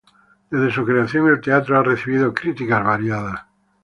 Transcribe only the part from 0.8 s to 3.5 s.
creación, el teatro ha recibido críticas variadas.